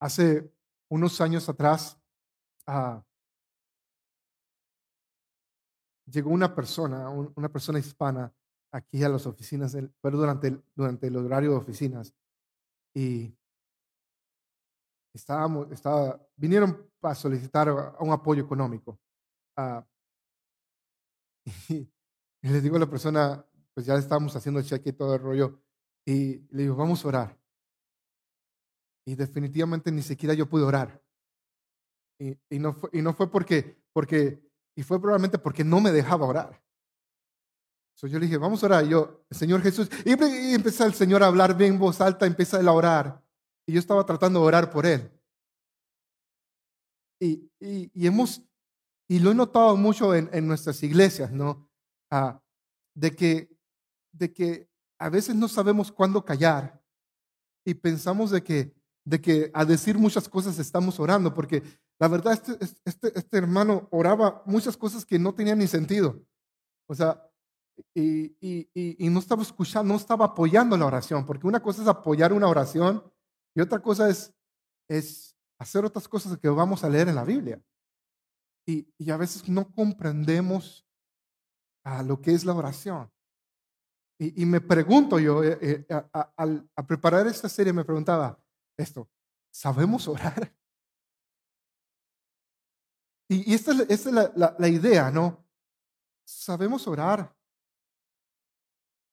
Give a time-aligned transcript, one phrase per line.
[0.00, 0.52] hace
[0.88, 1.98] unos años atrás
[2.66, 3.02] ah,
[6.06, 8.32] llegó una persona, una persona hispana
[8.72, 12.14] aquí a las oficinas, del, pero durante el, durante el horario de oficinas.
[12.94, 13.34] Y
[15.14, 17.70] estábamos, estaba, vinieron para solicitar
[18.00, 18.98] un apoyo económico.
[19.56, 19.82] Uh,
[21.68, 21.88] y,
[22.42, 23.44] les digo a la persona,
[23.74, 25.60] pues ya estábamos haciendo el cheque y todo el rollo,
[26.04, 27.38] y le digo, vamos a orar.
[29.06, 31.00] Y definitivamente ni siquiera yo pude orar.
[32.18, 34.42] Y, no, fue, y no fue porque, porque,
[34.74, 36.62] y fue probablemente porque no me dejaba orar.
[37.94, 38.84] So yo le dije, vamos a orar.
[38.84, 42.26] Y yo, Señor Jesús, y, y empezó el Señor a hablar bien en voz alta,
[42.26, 43.22] empieza a orar.
[43.66, 45.10] Y yo estaba tratando de orar por él.
[47.20, 48.42] Y, y, hemos,
[49.08, 51.70] y lo he notado mucho en, en nuestras iglesias, ¿no?
[52.10, 52.42] Ah,
[52.94, 53.56] de, que,
[54.12, 56.82] de que a veces no sabemos cuándo callar
[57.64, 58.75] y pensamos de que,
[59.06, 61.62] de que a decir muchas cosas estamos orando, porque
[62.00, 66.20] la verdad este, este, este hermano oraba muchas cosas que no tenían ni sentido.
[66.88, 67.22] O sea,
[67.94, 71.88] y, y, y, no estaba escuchando, no estaba apoyando la oración, porque una cosa es
[71.88, 73.04] apoyar una oración
[73.54, 74.34] y otra cosa es,
[74.88, 77.62] es hacer otras cosas que vamos a leer en la Biblia.
[78.66, 80.84] Y, y a veces no comprendemos
[81.84, 83.08] a lo que es la oración.
[84.18, 85.86] Y, me pregunto yo, eh, eh,
[86.36, 88.40] al a, preparar esta serie, me preguntaba
[88.76, 89.08] esto,
[89.50, 90.54] ¿sabemos orar?
[93.28, 95.44] Y, esta, es, esta es la, la, la idea, ¿no?
[96.24, 97.36] Sabemos orar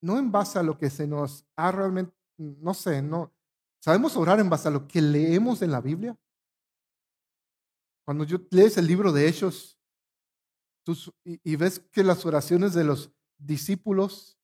[0.03, 3.34] no en base a lo que se nos ha realmente, no sé, no.
[3.81, 6.17] ¿Sabemos orar en base a lo que leemos en la Biblia?
[8.06, 9.80] Cuando yo lees el libro de Hechos
[11.23, 14.38] y, ves que las oraciones de los discípulos,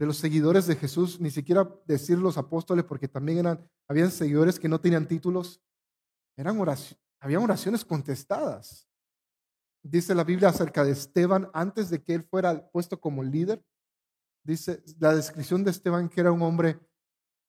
[0.00, 4.58] de los seguidores de Jesús, ni siquiera decir los apóstoles, porque también eran, habían seguidores
[4.58, 5.62] que no tenían títulos,
[6.38, 8.88] eran oraciones, habían oraciones contestadas.
[9.82, 13.62] Dice la Biblia acerca de Esteban antes de que él fuera puesto como líder
[14.42, 16.80] dice la descripción de Esteban que era un hombre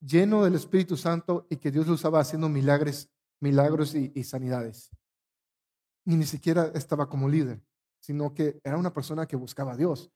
[0.01, 3.09] lleno del Espíritu Santo y que Dios lo usaba haciendo milagros,
[3.39, 4.91] milagros y, sanidades.
[6.05, 7.61] Y ni siquiera estaba como líder,
[8.01, 10.11] sino que era una persona que buscaba a Dios.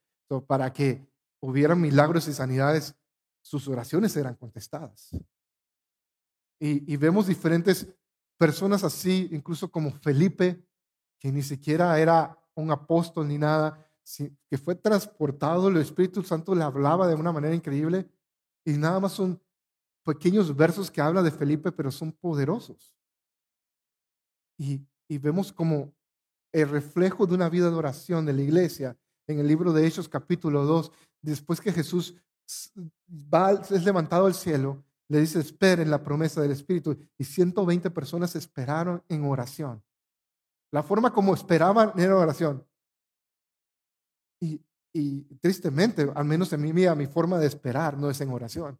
[0.47, 1.07] para que
[1.45, 2.95] hubiera milagros y sanidades,
[3.41, 5.11] sus oraciones eran contestadas.
[6.59, 7.87] Y, vemos diferentes
[8.37, 10.65] personas así, incluso como Felipe,
[11.19, 13.85] que ni siquiera era un apóstol ni nada,
[14.49, 18.09] que fue transportado, el Espíritu Santo le hablaba de una manera increíble
[18.63, 19.41] y nada más son
[20.03, 22.95] pequeños versos que habla de Felipe, pero son poderosos.
[24.57, 25.93] Y vemos como
[26.51, 28.97] el reflejo de una vida de oración de la iglesia
[29.27, 30.91] en el libro de Hechos capítulo 2,
[31.21, 32.15] después que Jesús
[33.09, 36.97] va, es levantado al cielo, le dice, esperen la promesa del Espíritu.
[37.17, 39.83] Y 120 personas esperaron en oración.
[40.71, 42.65] La forma como esperaban era oración.
[44.41, 48.79] Y, tristemente, al menos en mi vida, mi forma de esperar no es en oración.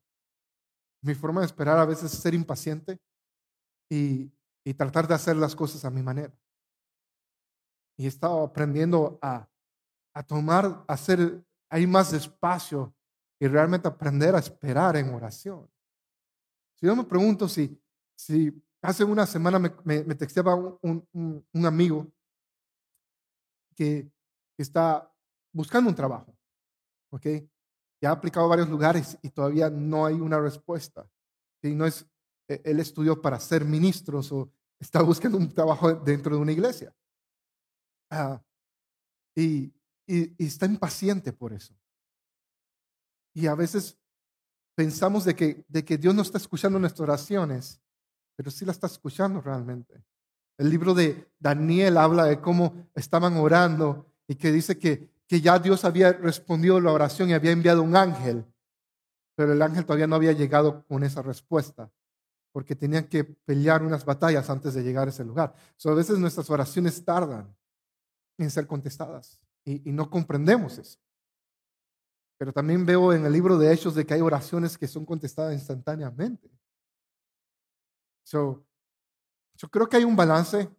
[1.01, 2.99] Mi forma de esperar a veces es ser impaciente
[3.89, 4.31] y,
[4.63, 6.33] y tratar de hacer las cosas a mi manera.
[7.97, 9.47] Y he estado aprendiendo a,
[10.15, 12.95] a tomar, a hacer ahí más despacio
[13.39, 15.69] y realmente aprender a esperar en oración.
[16.75, 17.79] Si yo me pregunto si,
[18.17, 22.07] si hace una semana me, me, texteaba un, un, un, amigo
[23.75, 24.09] que
[24.57, 25.11] está
[25.51, 26.33] buscando un trabajo.
[27.11, 27.25] ¿Ok?
[28.01, 31.09] Ya ha aplicado a varios lugares y todavía no hay una respuesta.
[31.61, 31.75] ¿Sí?
[31.75, 32.05] No es,
[32.47, 36.95] e, él estudió para ser ministro o está buscando un trabajo dentro de una iglesia.
[38.09, 38.41] Ah,
[39.35, 39.73] y,
[40.07, 41.73] y, está impaciente por eso.
[43.33, 43.97] Y a veces
[44.75, 47.81] pensamos de que, de que Dios no está escuchando nuestras oraciones,
[48.35, 50.03] pero sí la está escuchando realmente.
[50.57, 55.59] El libro de Daniel habla de cómo estaban orando y que dice que que ya
[55.59, 58.45] Dios había respondido la oración y había enviado un ángel,
[59.35, 61.91] pero el ángel todavía no había llegado con esa respuesta,
[62.51, 65.55] porque tenían que pelear unas batallas antes de llegar a ese lugar.
[65.75, 67.55] So, a veces nuestras oraciones tardan
[68.37, 70.99] en ser contestadas y, no comprendemos eso.
[72.37, 75.53] Pero también veo en el libro de Hechos de que hay oraciones que son contestadas
[75.53, 76.49] instantáneamente.
[78.23, 78.65] So,
[79.55, 80.69] yo creo que hay un balance,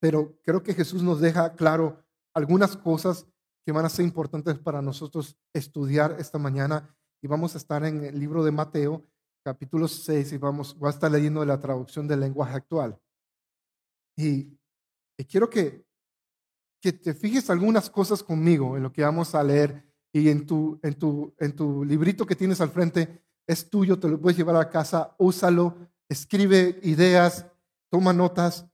[0.00, 2.04] pero creo que Jesús nos deja claro
[2.34, 3.26] algunas cosas
[3.64, 8.04] que van a ser importantes para nosotros estudiar esta mañana y vamos a estar en
[8.04, 9.02] el libro de Mateo,
[9.42, 13.00] capítulo 6, y vamos, voy a estar leyendo la traducción del lenguaje actual.
[14.14, 14.58] Y,
[15.26, 15.86] quiero que,
[16.84, 20.78] que te fijes algunas cosas conmigo en lo que vamos a leer y en tu,
[20.82, 24.56] en tu, en tu librito que tienes al frente es tuyo, te lo puedes llevar
[24.56, 25.78] a casa, úsalo,
[26.10, 27.46] escribe ideas,
[27.90, 28.66] toma notas.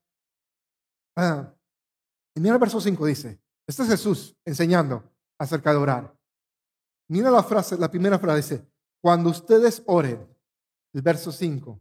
[1.17, 1.55] Ah,
[2.35, 5.09] y mira el verso 5 dice, este es Jesús enseñando
[5.39, 6.13] acerca de orar.
[7.09, 10.27] Mira la frase, la primera frase dice, cuando ustedes oren,
[10.93, 11.81] el verso 5,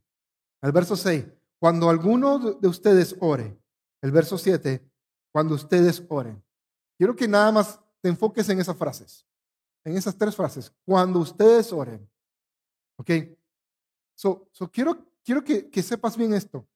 [0.61, 1.25] el verso 6,
[1.59, 3.59] cuando alguno de ustedes ore,
[4.03, 4.88] el verso 7,
[5.31, 6.43] cuando ustedes oren.
[6.97, 9.25] Quiero que nada más te enfoques en esas frases,
[9.83, 12.09] en esas tres frases, cuando ustedes oren.
[12.97, 13.11] ¿Ok?
[14.15, 16.67] So, quiero quiero que, sepas bien esto.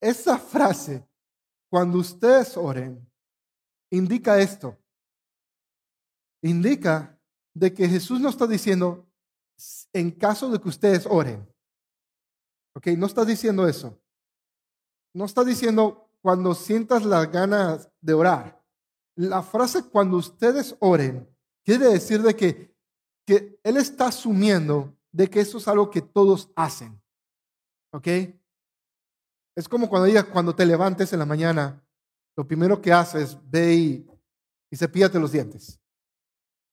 [0.00, 1.04] Esa frase,
[1.68, 3.04] cuando ustedes oren,
[3.90, 4.78] indica esto.
[6.42, 7.20] Indica
[7.52, 9.08] de que Jesús no está diciendo
[9.92, 11.52] en caso de que ustedes oren.
[12.76, 12.86] ¿Ok?
[12.96, 14.00] No está diciendo eso.
[15.12, 18.62] No está diciendo cuando sientas las ganas de orar.
[19.16, 21.28] La frase cuando ustedes oren
[21.64, 22.74] quiere decir de que,
[23.26, 27.00] que Él está asumiendo de que eso es algo que todos hacen.
[27.92, 28.06] ¿Ok?
[29.56, 31.82] Es como cuando digas, cuando te levantes en la mañana,
[32.36, 34.06] lo primero que haces, ve y,
[34.70, 35.80] y cepíllate los dientes.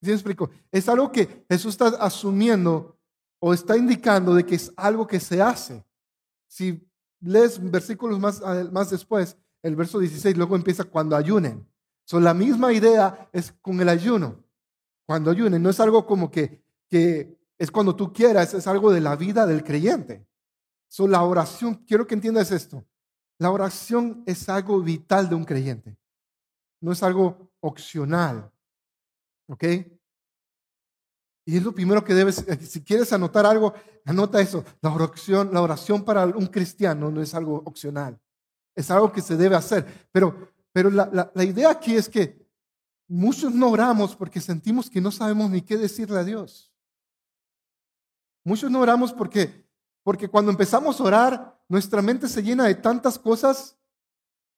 [0.02, 0.52] ¿Sí me explico?
[0.72, 3.00] Es algo que Jesús está asumiendo
[3.40, 5.84] o está indicando de que es algo que se hace.
[6.48, 6.88] Si
[7.22, 8.42] lees versículos más,
[8.72, 11.68] más después, el verso 16, luego empieza cuando ayunen.
[12.06, 14.44] So, la misma idea es con el ayuno.
[15.08, 19.02] Cuando ayunen, no es algo como que, que es cuando tú quieras, es algo de
[19.02, 20.28] la vida del creyente.
[20.88, 22.86] So, la oración, quiero que entiendas esto.
[23.40, 25.98] La oración es algo vital de un creyente.
[26.80, 28.52] No es algo opcional.
[29.48, 29.64] ¿Ok?
[31.46, 34.64] Y es lo primero que debes, eh, si quieres anotar algo, anota eso.
[34.82, 38.20] La oración, la oración para un cristiano no es algo opcional.
[38.76, 40.08] Es algo que se debe hacer.
[40.12, 42.46] Pero, pero la, la idea aquí es que
[43.08, 46.74] muchos no oramos porque sentimos que no sabemos ni qué decirle a Dios.
[48.44, 49.66] Muchos no oramos porque
[50.06, 53.76] porque cuando empezamos a orar, nuestra mente se llena de tantas cosas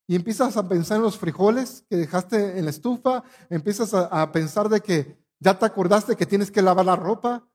[0.06, 4.68] y empiezas a pensar en los frijoles que dejaste en la estufa, empiezas a, pensar
[4.68, 7.48] de que ya te acordaste que tienes que lavar la ropa,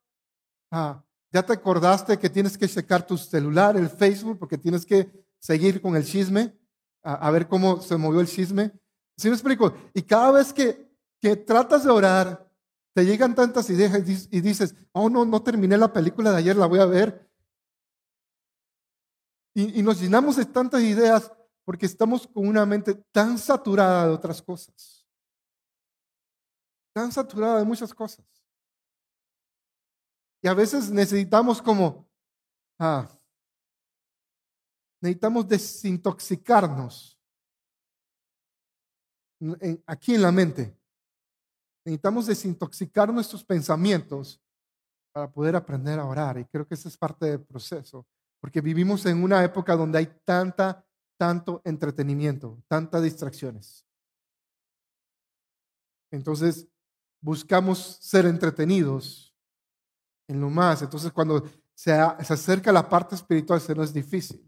[0.71, 5.11] ah, ya te acordaste que tienes que checar tu celular, el Facebook, porque tienes que
[5.39, 6.57] seguir con el chisme,
[7.03, 8.73] a, ver cómo se movió el chisme.
[9.17, 9.75] ¿Sí me explico?
[9.93, 10.89] Y cada vez que,
[11.21, 12.49] que tratas de orar,
[12.95, 16.67] te llegan tantas ideas y dices, oh no, no terminé la película de ayer, la
[16.67, 17.29] voy a ver.
[19.55, 21.31] Y, nos llenamos de tantas ideas
[21.65, 25.02] porque estamos con una mente tan saturada de otras cosas.
[26.93, 28.25] Tan saturada de muchas cosas.
[30.43, 32.09] Y a veces necesitamos como,
[32.79, 33.09] ah,
[35.01, 37.19] necesitamos desintoxicarnos
[39.87, 40.77] aquí en la mente.
[41.85, 44.41] Necesitamos desintoxicar nuestros pensamientos
[45.13, 46.39] para poder aprender a orar.
[46.39, 48.07] Y creo que ese es parte del proceso.
[48.41, 50.85] Porque vivimos en una época donde hay tanta,
[51.17, 53.87] tanto entretenimiento, tantas distracciones.
[56.11, 56.69] Entonces,
[57.23, 59.35] buscamos ser entretenidos
[60.29, 60.83] en lo más.
[60.83, 64.47] Entonces, cuando se, acerca la parte espiritual, se nos es difícil.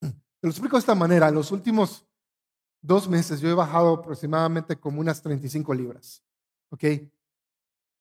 [0.00, 1.28] Te lo explico de esta manera.
[1.28, 2.06] En los últimos
[2.80, 6.22] dos meses yo he bajado aproximadamente como unas 35 libras.
[6.70, 6.84] ¿Ok?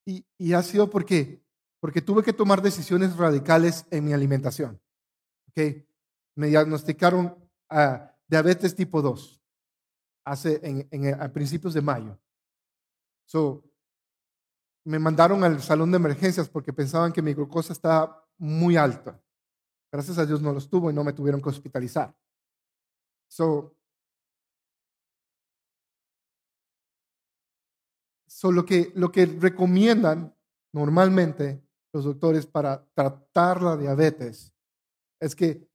[0.06, 1.44] Y, y ha sido porque
[1.80, 4.82] porque tuve que tomar decisiones radicales en mi alimentación.
[5.50, 5.88] ¿Okay?
[6.36, 7.38] Me diagnosticaron
[8.28, 9.39] diabetes tipo 2
[10.26, 12.20] hace en, a principios de mayo.
[13.26, 13.64] So,
[14.86, 19.22] me mandaron al salón de emergencias porque pensaban que mi glucosa estaba muy alta.
[19.92, 22.16] Gracias a Dios no lo estuvo y no me tuvieron que hospitalizar.
[23.28, 23.76] So,
[28.28, 30.36] so lo, que, lo que recomiendan
[30.72, 34.54] normalmente los doctores para tratar la diabetes
[35.20, 35.68] es que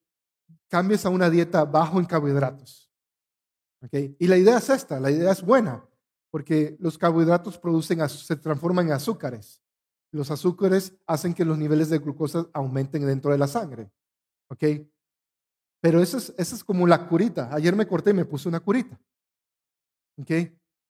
[0.68, 2.93] cambies a una dieta bajo en carbohidratos.
[3.84, 4.16] ¿Okay?
[4.18, 5.84] Y la idea es esta, la idea es buena,
[6.30, 9.62] porque los carbohidratos producen, se transforman en azúcares.
[10.10, 13.90] Los azúcares hacen que los niveles de glucosa aumenten dentro de la sangre.
[14.48, 14.64] ¿Ok?
[15.80, 17.52] Pero eso es, eso es como la curita.
[17.52, 18.98] Ayer me corté y me puse una curita.
[20.18, 20.30] ¿Ok?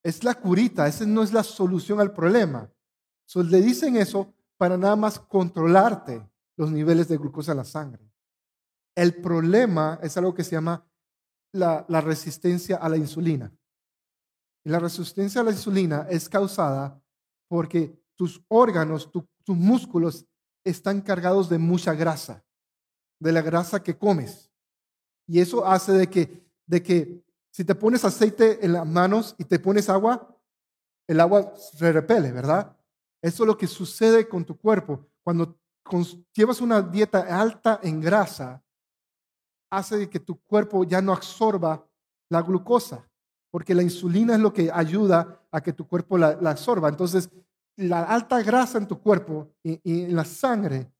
[0.02, 2.70] Es la curita, esa no es la solución al problema.
[3.26, 6.22] So, le dicen eso para nada más controlarte
[6.56, 8.08] los niveles de glucosa en la sangre.
[8.94, 10.86] El problema es algo que se llama
[11.54, 13.52] la, resistencia a la insulina.
[14.64, 17.00] Y la resistencia a la insulina es causada
[17.48, 20.26] porque tus órganos, tus músculos
[20.64, 22.44] están cargados de mucha grasa,
[23.20, 24.50] de la grasa que comes.
[25.26, 29.44] Y eso hace de que, de que si te pones aceite en las manos y
[29.44, 30.36] te pones agua,
[31.06, 32.76] el agua se repele, ¿verdad?
[33.22, 35.06] Eso es lo que sucede con tu cuerpo.
[35.22, 35.58] Cuando
[36.32, 38.63] llevas una dieta alta en grasa,
[39.76, 41.86] hace que tu cuerpo ya no absorba
[42.30, 43.08] la glucosa,
[43.50, 46.88] porque la insulina es lo que ayuda a que tu cuerpo la, absorba.
[46.88, 47.30] Entonces,
[47.76, 50.92] la alta grasa en tu cuerpo y, en la sangre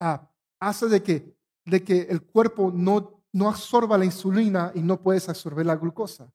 [0.00, 0.30] ah,
[0.60, 5.28] hace de que, de que el cuerpo no, no absorba la insulina y no puedes
[5.28, 6.32] absorber la glucosa.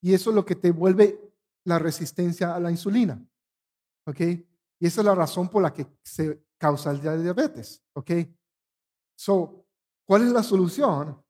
[0.00, 1.20] Y eso es lo que te vuelve
[1.64, 3.20] la resistencia a la insulina.
[4.06, 4.20] ¿Ok?
[4.20, 7.82] Y esa es la razón por la que se causa el diabetes.
[7.94, 8.10] ¿Ok?
[9.16, 9.67] So,
[10.08, 11.22] ¿cuál es la solución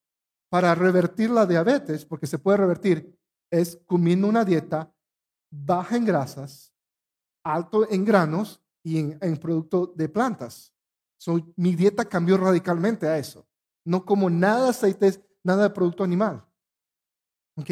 [0.48, 2.04] para revertir la diabetes?
[2.04, 3.18] Porque se puede revertir.
[3.50, 4.94] Es comiendo una dieta
[5.50, 6.72] baja en grasas,
[7.44, 10.72] alto en granos y en, en productos de plantas.
[11.18, 13.46] So, mi dieta cambió radicalmente a eso.
[13.84, 16.46] No como nada de aceites, nada de producto animal.
[17.56, 17.70] ¿Ok?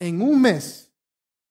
[0.00, 0.90] En un mes,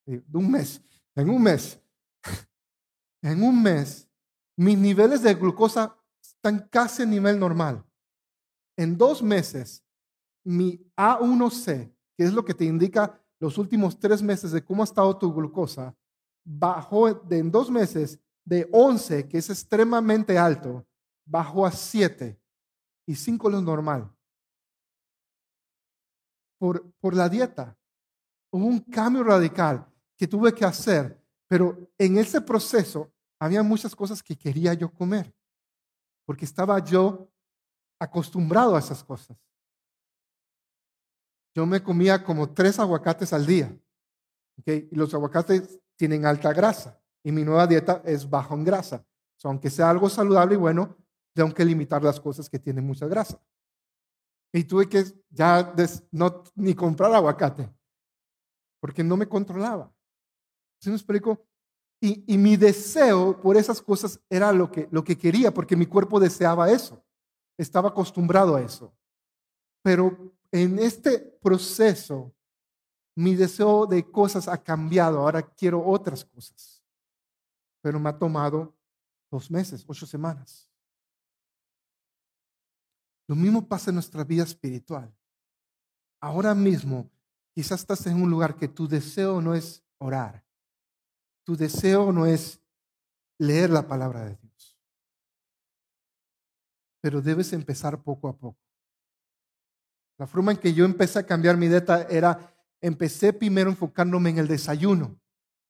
[0.06, 0.82] de un mes,
[1.16, 1.80] en un mes,
[3.22, 4.10] en un mes,
[4.58, 7.86] mis niveles de glucosa están casi a nivel normal.
[8.78, 9.84] En dos meses,
[10.44, 14.86] mi A1C, que es lo que te indica los últimos tres meses de cómo ha
[14.86, 15.96] estado tu glucosa,
[16.44, 20.86] bajó de, en dos meses de 11, que es extremadamente alto,
[21.26, 22.40] bajó a 7
[23.08, 24.12] y 5 lo normal.
[26.60, 27.78] Por, por la dieta.
[28.52, 34.24] Hubo un cambio radical que tuve que hacer, pero en ese proceso había muchas cosas
[34.24, 35.36] que quería yo comer,
[36.26, 37.30] porque estaba yo
[38.06, 39.38] acostumbrado a esas cosas.
[41.54, 43.78] Yo me comía como tres aguacates al día,
[44.66, 49.06] y los aguacates tienen alta grasa, y mi nueva dieta es bajo en grasa.
[49.44, 50.98] aunque sea algo saludable y bueno,
[51.36, 53.40] tengo que limitar las cosas que tienen mucha grasa.
[54.52, 55.74] Y tuve que ya
[56.12, 57.70] no, ni comprar aguacate,
[58.80, 59.94] porque no me controlaba.
[60.82, 61.46] ¿Sí me explico?
[62.02, 66.20] Y, mi deseo por esas cosas era lo que, lo que quería, porque mi cuerpo
[66.20, 67.05] deseaba eso.
[67.58, 68.94] Estaba acostumbrado a eso.
[69.82, 72.34] Pero en este proceso,
[73.16, 75.20] mi deseo de cosas ha cambiado.
[75.20, 76.84] Ahora quiero otras cosas.
[77.82, 78.76] Pero me ha tomado
[79.32, 80.70] dos meses, ocho semanas.
[83.28, 85.14] Lo mismo pasa en nuestra vida espiritual.
[86.20, 87.10] Ahora mismo,
[87.54, 90.44] quizás estás en un lugar que tu deseo no es orar.
[91.44, 92.60] Tu deseo no es
[93.38, 94.45] leer la palabra de Dios.
[97.06, 98.58] Pero debes empezar poco a poco.
[100.18, 104.40] La forma en que yo empecé a cambiar mi dieta era, empecé primero enfocándome en
[104.40, 105.16] el desayuno.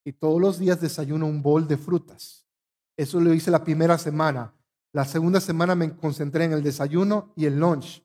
[0.05, 2.47] Y todos los días desayuno un bol de frutas.
[2.95, 4.55] Eso lo hice la primera semana.
[4.93, 8.01] La segunda semana me concentré en el desayuno y el lunch.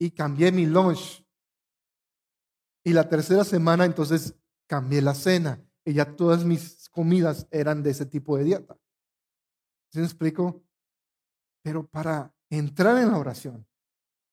[0.00, 1.24] Y cambié mi lunch.
[2.82, 4.34] Y la tercera semana entonces
[4.66, 5.64] cambié la cena.
[5.84, 8.76] Y ya todas mis comidas eran de ese tipo de dieta.
[9.92, 10.64] ¿Se me explico?
[11.62, 13.66] Pero para entrar en la oración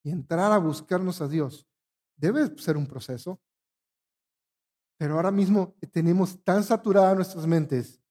[0.04, 1.68] y entrar a buscarnos a Dios,
[2.16, 3.40] debe ser un proceso.
[4.98, 8.02] Pero ahora mismo tenemos tan saturadas nuestras mentes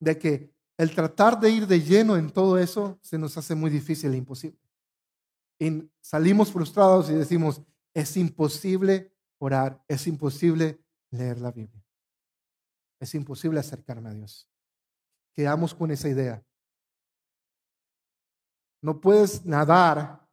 [0.00, 3.70] de que el tratar de ir de lleno en todo eso se nos hace muy
[3.70, 4.58] difícil e imposible.
[6.00, 7.62] Salimos frustrados y decimos,
[7.94, 11.84] es imposible orar, es imposible leer la Biblia.
[12.98, 14.48] Es imposible acercarme a Dios.
[15.34, 16.44] Quedamos con esa idea.
[18.82, 20.26] No puedes nadar,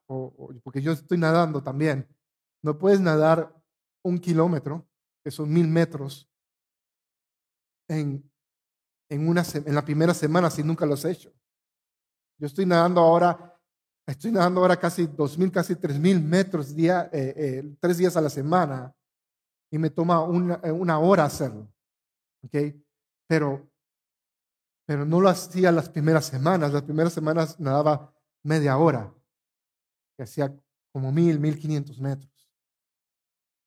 [0.64, 2.08] porque yo estoy nadando también,
[2.64, 3.56] no puedes nadar
[4.04, 4.88] un kilómetro,
[5.24, 6.30] que son mil metros,
[7.88, 8.30] en
[9.10, 11.34] en, una, en la primera semana si nunca lo has hecho.
[12.38, 13.60] Yo estoy nadando ahora,
[14.08, 18.16] estoy nadando ahora casi dos mil, casi tres mil metros día, eh, eh, tres días
[18.16, 18.94] a la semana
[19.72, 21.68] y me toma una, eh, una hora hacerlo.
[22.46, 22.56] ¿Ok?
[23.28, 23.70] Pero,
[24.86, 26.72] pero no lo hacía las primeras semanas.
[26.72, 28.14] Las primeras semanas nadaba
[28.44, 29.14] media hora,
[30.16, 30.56] que hacía
[30.92, 32.52] como mil, mil quinientos metros.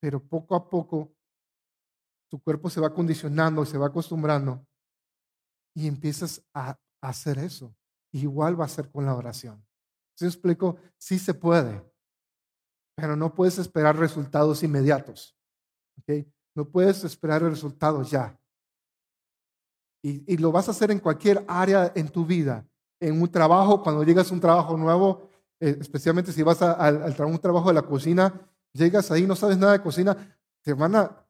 [0.00, 1.14] Pero poco a poco
[2.28, 4.66] tu cuerpo se va condicionando, se va acostumbrando
[5.74, 7.74] y empiezas a hacer eso.
[8.12, 9.64] Igual va a ser con la oración.
[10.14, 10.76] ¿Se explico?
[10.98, 11.82] Sí se puede,
[12.94, 15.36] pero no puedes esperar resultados inmediatos.
[16.00, 16.30] ¿okay?
[16.54, 18.38] No puedes esperar resultados ya.
[20.04, 22.66] Y, y, lo vas a hacer en cualquier área en tu vida.
[23.02, 25.28] En un trabajo, cuando llegas a un trabajo nuevo,
[25.58, 26.88] eh, especialmente si vas a,
[27.26, 28.32] un trabajo de la cocina,
[28.72, 30.16] llegas ahí, no sabes nada de cocina,
[30.62, 31.26] te van a,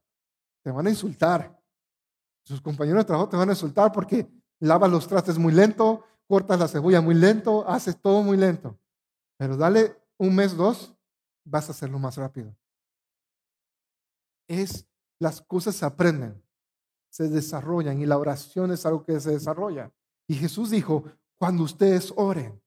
[0.63, 1.59] te van a insultar.
[2.45, 6.59] Sus compañeros de trabajo te van a insultar porque lavas los trastes muy lento, cortas
[6.59, 8.79] la cebolla muy lento, haces todo muy lento.
[9.39, 10.95] Pero dale un mes, dos,
[11.43, 12.55] vas a hacerlo más rápido.
[14.47, 14.87] Es,
[15.19, 16.43] las cosas se aprenden,
[17.09, 19.91] se desarrollan y la oración es algo que se desarrolla.
[20.27, 21.05] Y Jesús dijo,
[21.43, 22.63] cuando ustedes oren.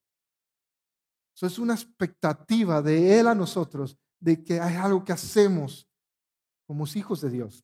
[1.34, 5.88] Eso es una expectativa de Él a nosotros, de que hay algo que hacemos
[6.68, 7.64] como hijos de Dios.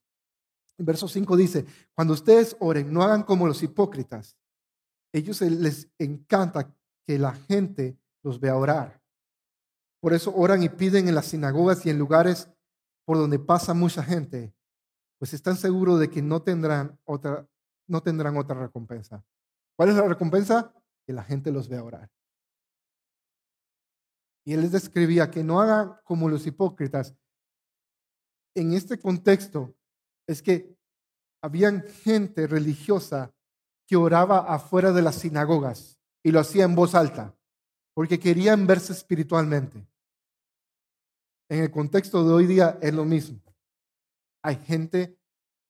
[0.78, 4.38] Verso 5 dice, cuando ustedes oren, no hagan como los hipócritas.
[5.12, 6.74] Ellos les encanta
[7.06, 9.04] que la gente los vea orar.
[10.00, 12.50] Por eso oran y piden en las sinagogas y en lugares
[13.04, 14.56] por donde pasa mucha gente,
[15.20, 17.46] pues están seguros de que no tendrán otra,
[17.86, 19.22] no tendrán otra recompensa.
[19.76, 20.74] ¿Cuál es la recompensa?
[21.06, 22.10] Que la gente los vea orar.
[24.46, 27.16] Y él les describía que no hagan como los hipócritas.
[28.56, 29.76] En este contexto
[30.28, 30.76] es que
[31.44, 33.34] habían gente religiosa
[33.88, 37.36] que oraba afuera de las sinagogas y lo hacía en voz alta,
[37.94, 39.88] porque querían verse espiritualmente.
[41.50, 43.42] En el contexto de hoy día es lo mismo.
[44.44, 45.20] Hay gente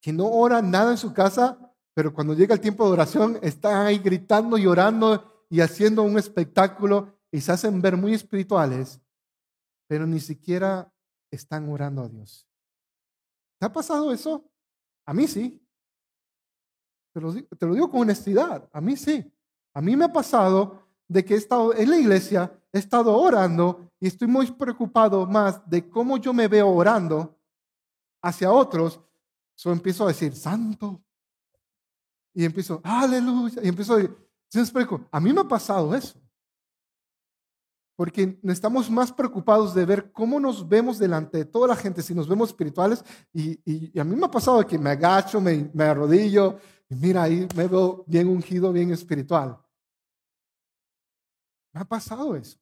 [0.02, 3.86] que no ora nada en su casa, pero cuando llega el tiempo de oración están
[3.86, 9.02] ahí gritando y orando y haciendo un espectáculo y se hacen ver muy espirituales,
[9.88, 10.92] pero ni siquiera
[11.30, 12.48] están orando a Dios.
[13.60, 14.50] ¿Te ha pasado eso?
[15.06, 15.62] A mí sí.
[17.14, 18.70] Te lo, digo con honestidad.
[18.72, 19.32] A mí sí.
[19.74, 23.92] A mí me ha pasado de que he estado en la iglesia, he estado orando
[24.00, 27.38] y estoy muy preocupado más de cómo yo me veo orando
[28.22, 29.02] hacia otros.
[29.56, 31.04] So empiezo a decir, santo.
[32.34, 33.62] Y empiezo, aleluya.
[33.64, 36.20] Y empiezo a decir, A mí me ha pasado eso.
[37.96, 42.16] Porque estamos más preocupados de ver cómo nos vemos delante de toda la gente, si
[42.16, 43.04] nos vemos espirituales.
[43.34, 46.58] Y, a mí me ha pasado que me agacho, me, me arrodillo,
[46.90, 49.58] y mira, ahí me veo bien ungido, bien espiritual.
[51.74, 52.60] Me ha pasado eso.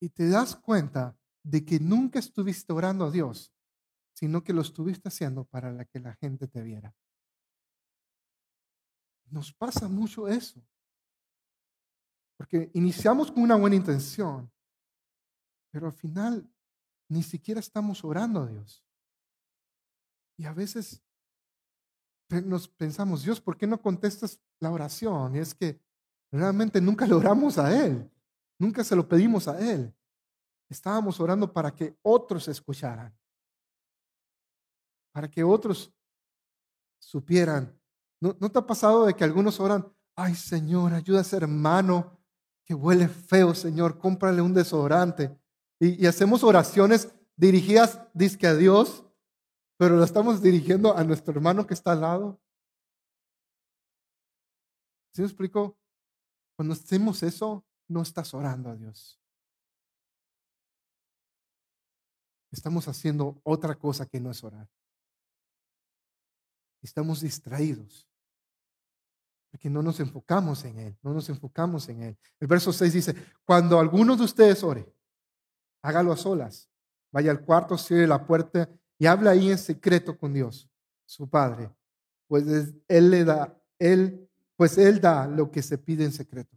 [0.00, 3.53] Y te das cuenta de que nunca estuviste orando a Dios,
[4.14, 6.94] sino que lo estuviste haciendo para que la gente te viera.
[9.30, 10.64] Nos pasa mucho eso.
[12.36, 14.50] Porque iniciamos con una buena intención,
[15.70, 16.48] pero al final
[17.08, 18.84] ni siquiera estamos orando a Dios.
[20.36, 21.02] Y a veces
[22.28, 25.36] nos pensamos, Dios, ¿por qué no contestas la oración?
[25.36, 25.80] Y es que
[26.32, 28.10] realmente nunca le oramos a Él,
[28.58, 29.94] nunca se lo pedimos a Él.
[30.68, 33.16] Estábamos orando para que otros escucharan,
[35.14, 35.94] para que otros
[36.98, 37.80] supieran.
[38.20, 42.18] ¿No, ¿No, te ha pasado de que algunos oran, ay Señor, ayuda a ese hermano
[42.64, 45.38] que huele feo, Señor, cómprale un desodorante?
[45.78, 48.00] Y, hacemos oraciones dirigidas,
[48.42, 49.04] a Dios,
[49.76, 52.40] pero lo estamos dirigiendo a nuestro hermano que está al lado.
[55.12, 55.78] ¿Sí me explico?
[56.56, 59.20] Cuando hacemos eso, no estás orando a Dios.
[62.50, 64.68] Estamos haciendo otra cosa que no es orar.
[66.84, 68.06] Estamos distraídos.
[69.50, 72.18] Porque no nos enfocamos en Él, no nos enfocamos en Él.
[72.40, 74.92] El verso 6 dice, cuando alguno de ustedes ore,
[75.82, 76.68] hágalo a solas.
[77.10, 78.68] Vaya al cuarto, cierre la puerta
[78.98, 80.68] y habla ahí en secreto con Dios,
[81.06, 81.70] su Padre,
[82.26, 82.44] pues
[82.88, 86.56] Él le da, Él, pues Él da lo que se pide en secreto.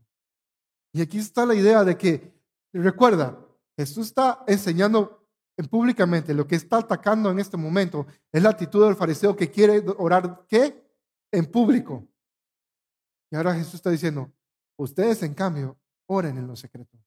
[0.93, 2.33] Y aquí está la idea de que,
[2.73, 3.39] recuerda,
[3.77, 5.26] Jesús está enseñando
[5.65, 9.83] públicamente, lo que está atacando en este momento es la actitud del fariseo que quiere
[9.97, 10.85] orar, ¿qué?
[11.31, 12.07] En público.
[13.31, 14.31] Y ahora Jesús está diciendo,
[14.77, 16.97] ustedes en cambio, oren en lo secreto.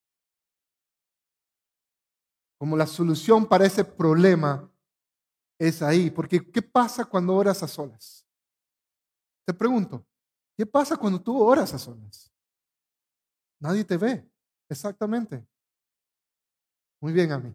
[2.58, 4.70] Como la solución para ese problema
[5.58, 6.10] es ahí.
[6.10, 8.26] Porque ¿qué pasa cuando oras a solas?
[9.46, 10.06] Te pregunto,
[10.56, 12.32] ¿qué pasa cuando tú oras a solas?
[13.60, 14.28] Nadie te ve,
[14.68, 15.46] exactamente.
[17.00, 17.54] Muy bien, a mí.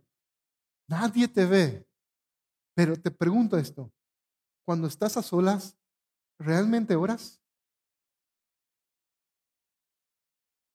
[0.88, 1.88] Nadie te ve.
[2.76, 3.92] Pero te pregunto esto,
[4.66, 5.78] cuando estás a solas,
[6.38, 7.42] ¿realmente oras?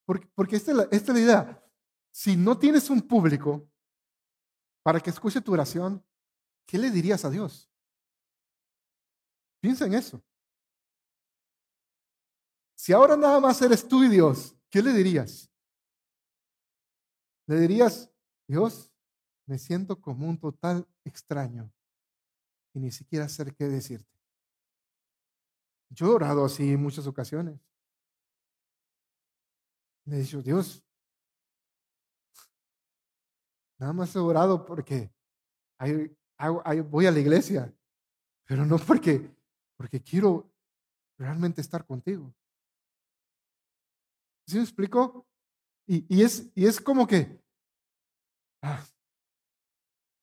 [0.06, 1.70] Porque, esta es la idea.
[2.10, 3.70] Si no tienes un público
[4.82, 6.04] para que escuche tu oración,
[6.66, 7.70] ¿qué le dirías a Dios?
[9.60, 10.24] Piensa en eso.
[12.74, 15.52] Si ahora nada más eres tú y Dios, ¿qué le dirías?
[17.46, 18.10] Le dirías,
[18.48, 18.89] Dios,
[19.50, 21.72] me siento como un total extraño
[22.72, 24.16] y ni siquiera sé qué decirte.
[25.88, 27.60] Yo he orado así en muchas ocasiones.
[30.04, 30.84] Le he dicho, Dios,
[33.80, 35.12] nada más he orado porque
[36.88, 37.74] voy a la iglesia,
[38.44, 39.34] pero no porque,
[39.76, 40.48] porque quiero
[41.18, 42.32] realmente estar contigo.
[44.46, 45.26] ¿Sí me explico?
[45.88, 47.42] Y, es, y es como que
[48.62, 48.86] ah,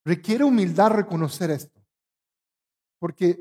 [0.08, 1.86] requiere humildad reconocer esto,
[2.98, 3.38] porque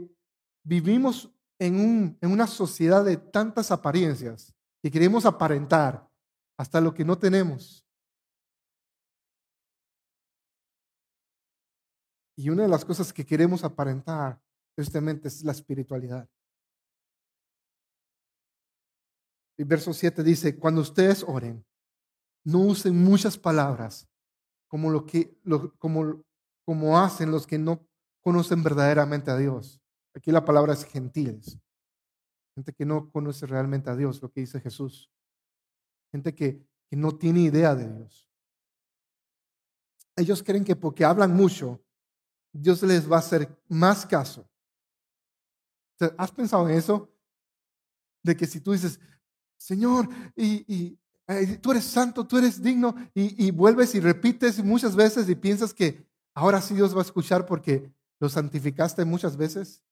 [0.64, 4.52] vivimos en, un, en una sociedad de tantas apariencias
[4.83, 6.11] que queremos aparentar
[6.59, 7.87] hasta lo que no tenemos.
[12.37, 14.40] Y una de las cosas que queremos aparentar,
[14.76, 16.29] justamente, es la espiritualidad.
[19.57, 21.64] Y verso 7 dice, cuando ustedes oren,
[22.44, 24.09] no usen muchas palabras
[24.66, 25.38] como, lo que,
[25.79, 26.26] como,
[26.66, 27.88] como hacen los que no
[28.20, 29.81] conocen verdaderamente a Dios.
[30.14, 31.59] Aquí la palabra es gentiles.
[32.57, 35.11] Gente que no conoce realmente a Dios, lo que dice Jesús.
[36.11, 38.31] Gente que, no tiene idea de Dios.
[40.16, 41.85] Ellos creen que porque hablan mucho,
[42.52, 44.48] Dios les va a hacer más caso.
[46.16, 47.12] ¿Has pensado en eso?
[48.22, 48.98] De que si tú dices,
[49.59, 50.98] Señor, y,
[51.61, 56.06] tú eres santo, tú eres digno, y, vuelves y repites muchas veces y piensas que
[56.37, 59.83] ahora sí Dios va a escuchar porque lo santificaste muchas veces.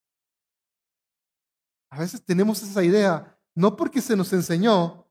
[1.90, 5.08] A veces tenemos esa idea, no porque se nos enseñó,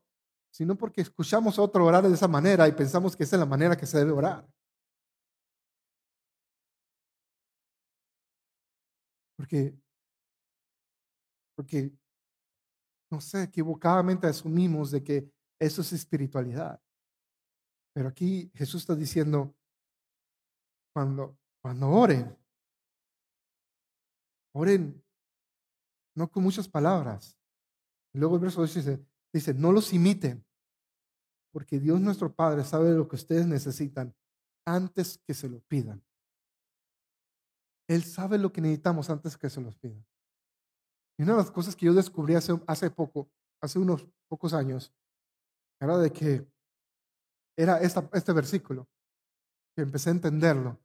[0.52, 3.46] sino porque escuchamos a otro orar de esa manera y pensamos que esa es la
[3.46, 4.48] manera que se debe orar.
[9.36, 9.76] Porque,
[11.56, 11.91] porque
[13.12, 16.80] no sé, equivocadamente asumimos de que eso es espiritualidad.
[17.93, 19.56] Pero aquí Jesús está diciendo,
[20.93, 22.38] cuando, cuando oren,
[24.53, 25.03] oren
[26.15, 27.38] no con muchas palabras.
[28.13, 30.45] Luego el verso 2 dice, dice, no los imiten,
[31.51, 34.15] porque Dios nuestro Padre sabe lo que ustedes necesitan
[34.65, 36.03] antes que se lo pidan.
[37.88, 40.06] Él sabe lo que necesitamos antes que se los pidan.
[41.17, 43.29] Y una de las cosas que yo descubrí hace, hace poco,
[43.62, 44.93] hace unos pocos años,
[45.82, 46.47] era de que
[47.58, 48.88] era este versículo,
[49.75, 50.79] que empecé a entenderlo.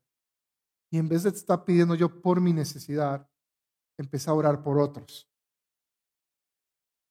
[0.90, 3.29] Y en vez de estar pidiendo yo por mi necesidad,
[3.98, 5.31] empecé a orar por otros.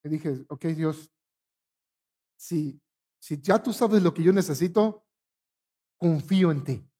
[0.02, 1.12] Y dije, ok Dios,
[2.36, 2.80] si,
[3.20, 5.04] si ya tú sabes lo que yo necesito,
[5.98, 6.90] confío en ti.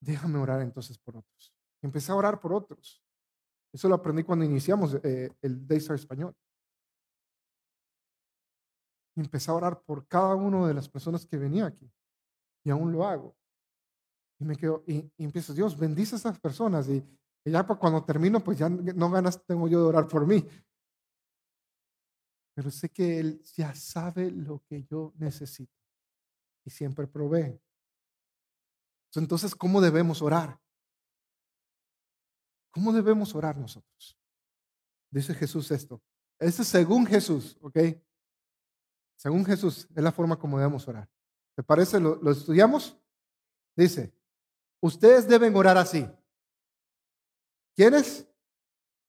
[0.00, 1.54] Déjame orar entonces por otros.
[1.82, 3.02] Empecé a orar por otros.
[3.72, 6.34] Eso lo aprendí cuando iniciamos eh, el Daystar español.
[9.20, 11.90] Empecé a orar por cada una de las personas que venía aquí.
[12.64, 13.36] Y aún lo hago.
[14.38, 16.88] Y me quedo, y, empiezo, Dios, bendice a esas personas.
[16.88, 17.04] Y,
[17.44, 20.44] ya cuando termino, pues ya no ganas tengo yo de orar por mí.
[22.54, 25.72] Pero sé que Él ya sabe lo que yo necesito.
[26.64, 27.60] Y siempre provee.
[29.14, 30.58] Entonces, ¿cómo debemos orar?
[32.70, 34.18] ¿Cómo debemos orar nosotros?
[35.10, 36.02] Dice Jesús esto.
[36.40, 37.78] Este es según Jesús, ¿ok?
[39.16, 41.08] Según Jesús, es la forma como debemos orar.
[41.54, 42.00] ¿Te parece?
[42.00, 42.96] ¿Lo, estudiamos?
[43.76, 44.12] Dice,
[44.80, 46.08] ustedes deben orar así.
[47.74, 48.26] ¿Quiénes?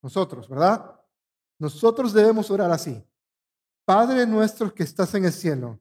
[0.02, 1.00] Nosotros, ¿verdad?
[1.58, 3.04] Nosotros debemos orar así.
[3.84, 5.80] Padre nuestro que estás en el cielo,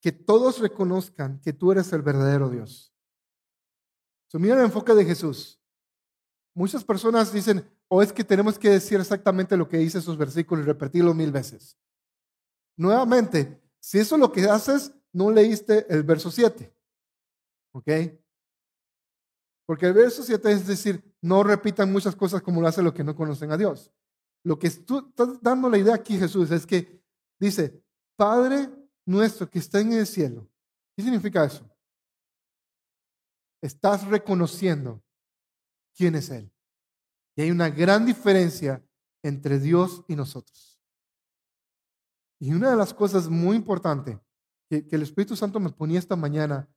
[0.00, 2.94] que todos reconozcan que tú eres el verdadero Dios.
[4.28, 5.60] So, mira el enfoque de Jesús.
[6.54, 10.64] Muchas personas dicen, o es que tenemos que decir exactamente lo que dice esos versículos
[10.64, 11.76] y repetirlo mil veces.
[12.80, 16.74] Nuevamente, si eso es lo que haces, no leíste el verso 7.
[17.72, 17.88] ¿Ok?
[19.66, 23.04] Porque el verso 7 es decir, no repitan muchas cosas como lo hacen los que
[23.04, 23.92] no conocen a Dios.
[24.44, 27.04] Lo que tú estás dando la idea aquí, Jesús, es que
[27.38, 27.84] dice,
[28.16, 28.70] Padre
[29.04, 30.48] nuestro que está en el cielo.
[30.96, 31.68] ¿Qué significa eso?
[33.60, 35.02] Estás reconociendo
[35.94, 36.50] quién es Él.
[37.36, 38.82] Y hay una gran diferencia
[39.22, 40.69] entre Dios y nosotros.
[42.40, 44.18] Y una de las cosas muy importantes
[44.68, 46.68] que, el Espíritu Santo me ponía esta mañana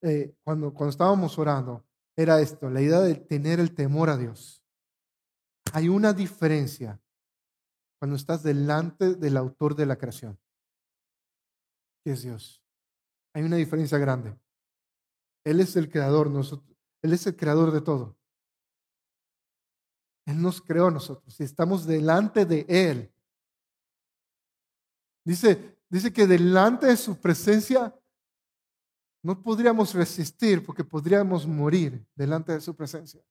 [0.00, 1.84] eh, cuando, cuando estábamos orando
[2.16, 4.62] era esto, la idea de tener el temor a Dios.
[5.72, 7.00] Hay una diferencia
[7.98, 10.38] cuando estás delante del autor de la creación,
[12.04, 12.62] que es Dios.
[13.34, 14.38] Hay una diferencia grande.
[15.44, 18.16] Él es el creador, nosotros, Él es el creador de todo.
[20.26, 23.12] Él nos creó a nosotros y estamos delante de Él.
[25.28, 27.94] Dice, dice que delante de su presencia
[29.22, 33.22] no podríamos resistir porque podríamos morir delante de su presencia.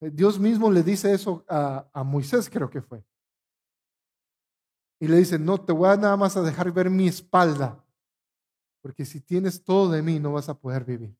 [0.00, 3.04] Dios mismo le dice eso a, a Moisés, creo que fue.
[5.00, 7.84] Y le dice, no, te voy a nada más a dejar ver mi espalda,
[8.82, 11.18] porque si tienes todo de mí no vas a poder vivir.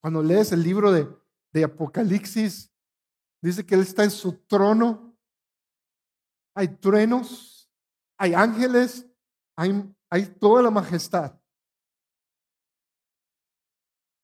[0.00, 1.06] Cuando lees el libro de,
[1.52, 2.71] de Apocalipsis,
[3.42, 5.16] dice que Él está en su trono.
[6.54, 7.70] Hay truenos,
[8.16, 9.06] hay ángeles,
[9.56, 11.38] hay, toda la majestad.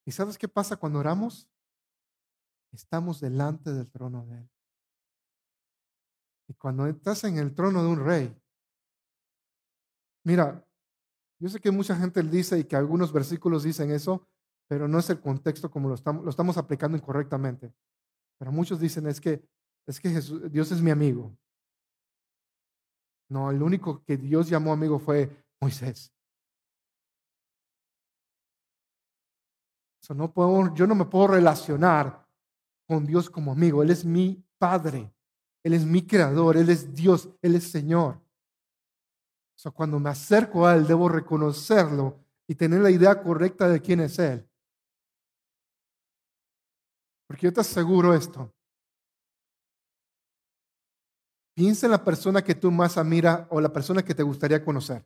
[0.07, 1.48] ¿Y sabes qué pasa cuando oramos?
[2.72, 4.50] Estamos delante del trono de Él.
[6.48, 8.42] Y cuando estás en el trono de un rey,
[10.24, 10.66] mira,
[11.38, 14.26] yo sé que mucha gente dice y que algunos versículos dicen eso,
[14.66, 17.74] pero no es el contexto como lo lo estamos aplicando incorrectamente.
[18.38, 19.42] Pero muchos dicen es que,
[19.87, 20.09] es que
[20.48, 21.37] Dios es mi amigo.
[23.29, 26.12] No, el único que Dios llamó amigo fue Moisés.
[30.74, 32.27] yo no me puedo relacionar
[32.87, 33.83] con Dios como amigo.
[33.83, 35.12] Él es mi Padre.
[35.62, 36.57] Él es mi creador.
[36.57, 37.29] Él es Dios.
[37.42, 38.20] Él es Señor.
[39.74, 44.18] Cuando me acerco a Él, debo reconocerlo y tener la idea correcta de quién es
[44.18, 44.48] Él.
[47.28, 48.52] Porque yo te aseguro esto.
[51.54, 55.04] Piensa en la persona que tú más admira o la persona que te gustaría conocer,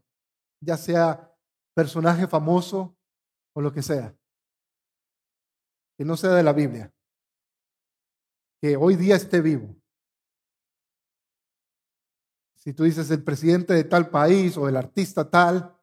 [0.61, 1.35] ya sea
[1.75, 2.97] personaje famoso
[3.55, 4.15] o lo que sea,
[5.97, 6.95] que no sea de la Biblia,
[8.61, 9.75] que hoy día esté vivo.
[12.57, 15.77] Si tú dices el presidente de tal país o el artista tal,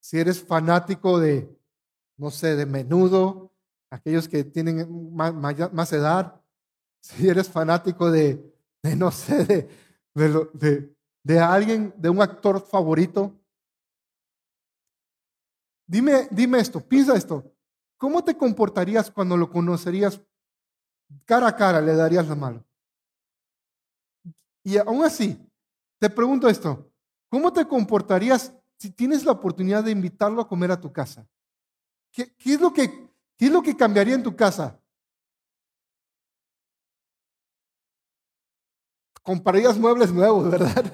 [0.00, 1.56] si eres fanático de,
[2.16, 3.54] no sé, de menudo,
[3.90, 6.40] aquellos que tienen más, edad,
[7.00, 8.54] si eres fanático de,
[8.96, 9.68] no sé, de,
[10.14, 13.34] de, de, alguien, de un actor favorito,
[15.86, 17.52] dime, dime esto, piensa esto,
[17.96, 20.20] ¿cómo te comportarías cuando lo conocerías
[21.24, 22.64] cara a cara, le darías la mano?
[24.62, 25.38] Y aún así,
[25.98, 26.92] te pregunto esto,
[27.30, 31.26] ¿cómo te comportarías si tienes la oportunidad de invitarlo a comer a tu casa?
[32.12, 33.07] ¿Qué, qué es lo que
[33.38, 34.78] ¿Qué es lo que cambiaría en tu casa?
[39.22, 40.92] Comprarías muebles nuevos, ¿verdad?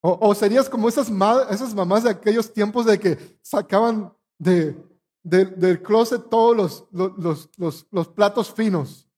[0.00, 1.10] O, serías como esas,
[1.50, 4.80] esas mamás de aquellos tiempos de que sacaban de,
[5.24, 9.10] del closet todos los, los, los, los, platos finos.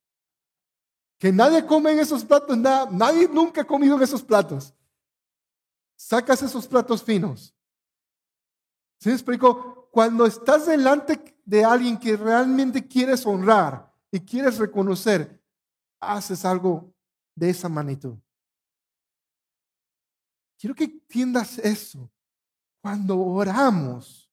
[1.18, 4.72] Que nadie come en esos platos, nadie nunca ha comido en esos platos.
[5.96, 7.54] Sacas esos platos finos.
[8.98, 9.77] ¿Sí me explico?
[9.90, 15.42] Cuando estás delante de alguien que realmente quieres honrar y quieres reconocer,
[16.00, 16.94] haces algo
[17.34, 18.18] de esa magnitud.
[20.58, 22.10] Quiero que entiendas eso.
[22.82, 24.30] Cuando oramos,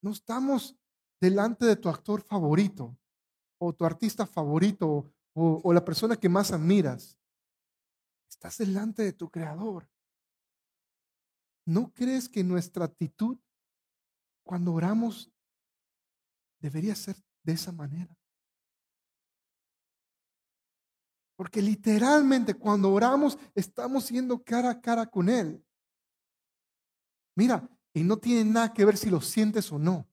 [0.00, 0.76] no estamos
[1.20, 2.96] delante de tu actor favorito
[3.58, 7.18] o tu artista favorito o, la persona que más admiras.
[8.28, 9.88] Estás delante de tu creador.
[11.64, 13.38] ¿No crees que nuestra actitud
[14.48, 15.30] cuando oramos,
[16.58, 18.16] debería ser de esa manera.
[21.36, 25.62] Porque literalmente cuando oramos estamos siendo cara a cara con Él.
[27.36, 30.08] Mira, y no tiene nada que ver si lo sientes o no.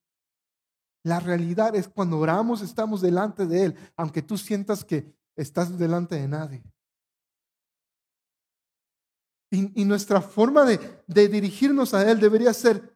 [1.03, 6.15] La realidad es cuando oramos estamos delante de Él, aunque tú sientas que estás delante
[6.15, 6.61] de nadie.
[9.49, 12.94] Y, nuestra forma de, de dirigirnos a Él debería ser,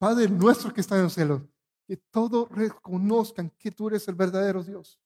[0.00, 1.42] Padre nuestro que está en los cielos,
[1.86, 4.98] que todos reconozcan que tú eres el verdadero Dios.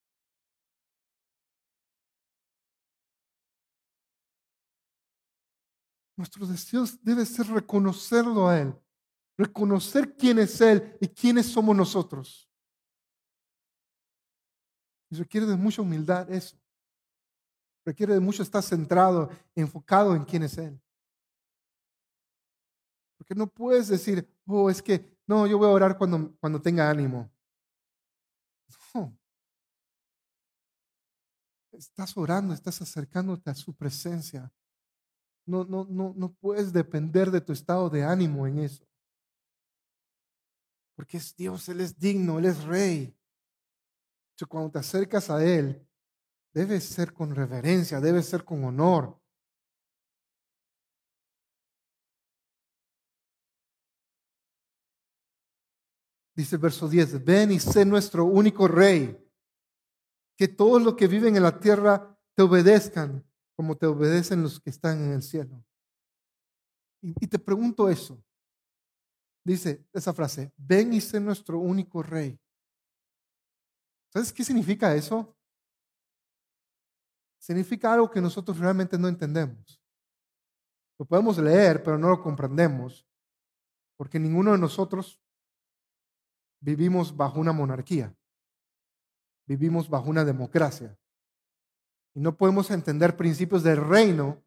[6.17, 8.73] Nuestro deseo debe ser reconocerlo a Él,
[9.37, 12.49] reconocer quién es Él y quiénes somos nosotros.
[15.11, 16.57] Y requiere de mucha humildad eso.
[17.85, 20.81] Requiere de mucho estar centrado, enfocado en quién es Él.
[23.17, 26.91] Porque no puedes decir, oh, es que, no, yo voy a orar cuando, cuando tenga
[26.91, 27.31] ánimo.
[28.95, 29.17] No.
[31.73, 34.53] Estás orando, estás acercándote a su presencia.
[35.47, 38.87] No, no, no, no puedes depender de tu estado de ánimo en eso.
[40.95, 43.17] Porque es Dios, Él es digno, Él es rey.
[44.49, 45.87] cuando te acercas a Él,
[46.53, 49.21] debe ser con reverencia, debe ser con honor.
[56.35, 59.17] Dice el verso 10, ven y sé nuestro único rey,
[60.37, 63.25] que todos los que viven en la tierra te obedezcan
[63.57, 65.65] como te obedecen los que están en el cielo.
[67.01, 68.23] Y, te pregunto eso.
[69.45, 72.39] Dice esa frase, ven y sé nuestro único rey.
[74.11, 75.37] ¿Sabes qué significa eso?
[77.39, 79.81] Significa algo que nosotros realmente no entendemos.
[80.99, 83.07] Lo podemos leer, pero no lo comprendemos,
[83.99, 85.21] porque ninguno de nosotros
[86.65, 88.15] vivimos bajo una monarquía,
[89.47, 90.99] vivimos bajo una democracia.
[92.15, 94.45] Y no podemos entender principios del reino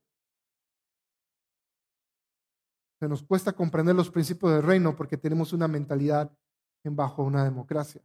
[3.00, 6.36] Se nos cuesta comprender los principios del reino porque tenemos una mentalidad
[6.84, 8.02] en bajo una democracia.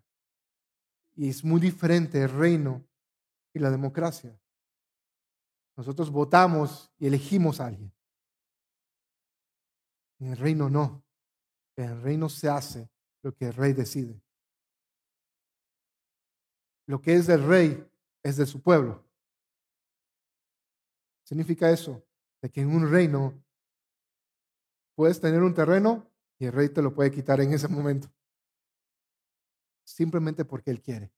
[1.14, 2.84] Y es muy diferente el reino
[3.54, 4.38] y la democracia.
[5.76, 7.92] Nosotros votamos y elegimos a alguien.
[10.18, 11.02] En el reino no.
[11.76, 12.90] En el reino se hace
[13.22, 14.20] lo que el rey decide.
[16.86, 17.88] Lo que es del rey
[18.22, 19.04] es de su pueblo.
[21.24, 22.04] Significa eso,
[22.42, 23.42] de que en un reino
[24.94, 28.12] puedes tener un terreno y el rey te lo puede quitar en ese momento.
[29.84, 31.12] Simplemente porque él quiere.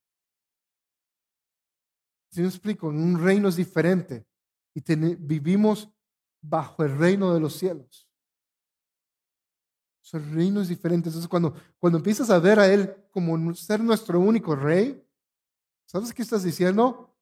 [2.31, 4.25] Si me explico, en un reino es diferente
[4.73, 4.81] y
[5.15, 5.89] vivimos
[6.41, 8.09] bajo el reino de los cielos.
[10.13, 11.09] El reino es diferente.
[11.09, 15.03] Entonces, cuando, cuando empiezas a ver a Él como ser nuestro único rey,
[15.85, 17.15] ¿sabes qué estás diciendo?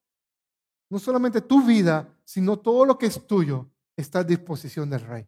[0.89, 5.27] No solamente tu vida, sino todo lo que es tuyo está a disposición del rey.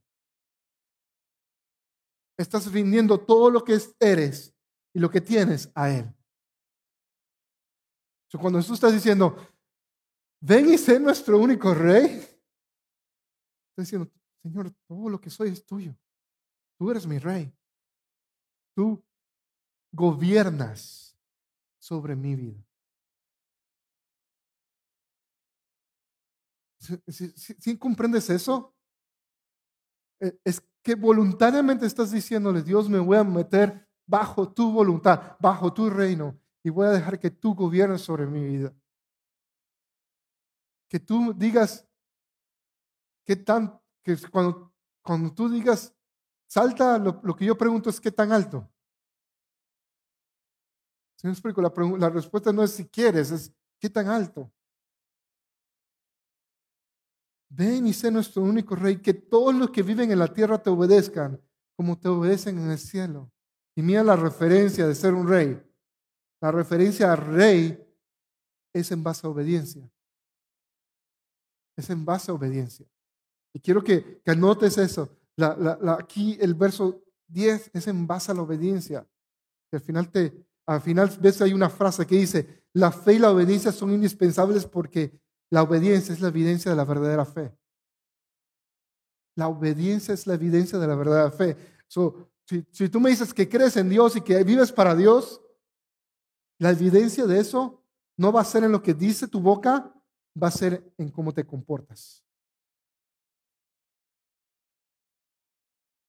[2.37, 4.53] Estás rindiendo todo lo que eres
[4.93, 6.11] y lo que tienes a Él.
[8.37, 9.37] cuando tú estás diciendo,
[10.41, 12.05] ven y sé nuestro único rey,
[13.69, 14.11] estás diciendo,
[14.43, 15.95] Señor, todo lo que soy es tuyo.
[16.77, 17.53] Tú eres mi rey.
[18.75, 19.03] Tú
[19.91, 21.17] gobiernas
[21.79, 22.65] sobre mi vida.
[27.07, 28.75] ¿Sí, comprendes eso?
[30.19, 35.73] E, es que voluntariamente estás diciéndole, Dios me voy a meter bajo tu voluntad, bajo
[35.73, 38.73] tu reino, y voy a dejar que tú gobiernes sobre mi vida.
[40.87, 41.87] Que tú digas,
[43.25, 45.94] ¿qué tan, que cuando, cuando tú digas,
[46.55, 48.65] salta, lo, que yo pregunto es, ¿qué tan alto?
[51.17, 54.49] Si me explico, la, la respuesta no es si quieres, es ¿qué tan alto?
[57.49, 60.69] Ven y sé nuestro único rey, que todos los que viven en la tierra te
[60.69, 61.41] obedezcan
[61.75, 63.29] como te obedecen en el cielo.
[63.75, 65.61] Y mira la referencia de ser un rey.
[66.39, 67.85] La referencia a rey
[68.73, 69.91] es en base a obediencia.
[71.75, 72.85] Es en base a obediencia.
[73.51, 75.09] Y quiero que, anotes eso.
[75.37, 79.07] Aquí el verso 10 es en base a la obediencia.
[79.71, 80.81] al final, te, al
[81.19, 85.19] ves hay una frase que dice, la fe y la obediencia son indispensables porque
[85.49, 87.53] la obediencia es la evidencia de la verdadera fe.
[89.35, 91.57] La obediencia es la evidencia de la verdadera fe.
[91.87, 95.41] si, si tú me dices que crees en Dios y que vives para Dios,
[96.57, 97.83] la evidencia de eso
[98.17, 99.93] no va a ser en lo que dice tu boca,
[100.41, 102.24] va a ser en cómo te comportas.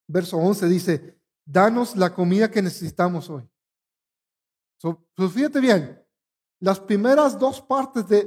[0.07, 3.47] Verso 11 dice, danos la comida que necesitamos hoy.
[5.15, 6.01] fíjate bien,
[6.59, 8.25] las primeras dos partes de,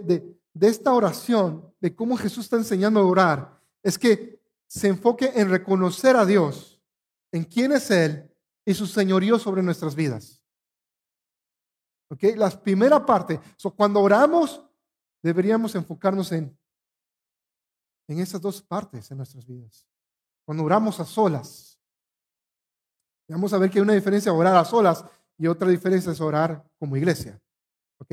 [0.52, 5.50] de esta oración, de cómo Jesús está enseñando a orar, es que se enfoque en
[5.50, 6.80] reconocer a Dios,
[7.32, 8.30] en quién es Él
[8.64, 10.42] y su señorío sobre nuestras vidas.
[12.08, 12.22] ¿Ok?
[12.36, 13.40] La primera parte,
[13.76, 14.64] cuando oramos,
[15.22, 16.56] deberíamos enfocarnos en,
[18.08, 19.86] en esas dos partes en nuestras vidas.
[20.44, 21.69] Cuando oramos a solas,
[23.32, 25.04] vamos a ver que hay una diferencia orar a solas
[25.38, 27.40] y otra diferencia es orar como iglesia.
[27.98, 28.12] ¿Ok?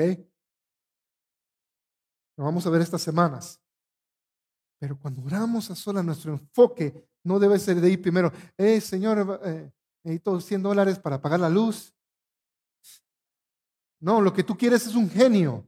[2.38, 3.60] Lo vamos a ver estas semanas.
[4.80, 9.42] Pero cuando oramos a sola, nuestro enfoque no debe ser de ir primero, eh, Señor,
[9.44, 9.72] eh,
[10.04, 11.94] necesito 100 dólares para pagar la luz.
[14.00, 15.68] No, lo que tú quieres es un genio.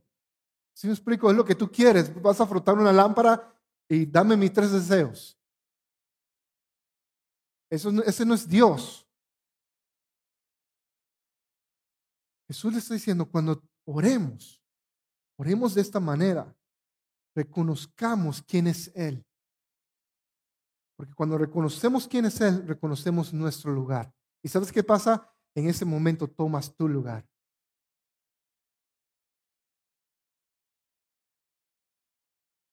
[0.73, 2.21] Si me explico, es lo que tú quieres.
[2.21, 3.51] Vas a frotar una lámpara
[3.87, 5.37] y dame mis tres deseos.
[7.69, 9.08] Eso, ese no es Dios.
[12.49, 14.59] Jesús le está diciendo, cuando oremos,
[15.37, 16.57] oremos de esta manera
[17.35, 19.23] reconozcamos quién es Él.
[20.95, 24.11] Porque cuando reconocemos quién es Él, reconocemos nuestro lugar.
[24.41, 25.31] ¿Y sabes qué pasa?
[25.53, 27.23] En ese momento tomas tu lugar.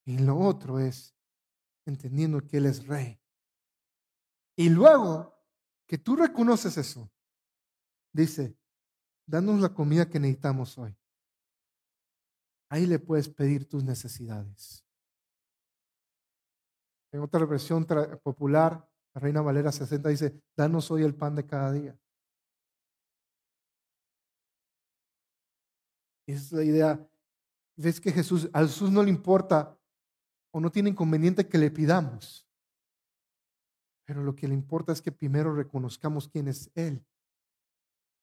[0.05, 1.15] Y lo otro es
[1.85, 3.21] entendiendo que Él es rey.
[4.55, 5.39] Y luego
[5.85, 7.11] que tú reconoces eso,
[8.11, 8.56] dice,
[9.27, 10.95] danos la comida que necesitamos hoy.
[12.69, 14.83] Ahí le puedes pedir tus necesidades.
[17.11, 17.85] En otra versión
[18.23, 21.97] popular, la Reina Valera 60 dice, danos hoy el pan de cada día.
[26.25, 27.09] Esa es la idea.
[27.77, 29.77] Ves que Jesús, a Jesús no le importa
[30.51, 32.45] o no tiene inconveniente que le pidamos.
[34.05, 37.05] Pero lo que le importa es que primero reconozcamos quién es Él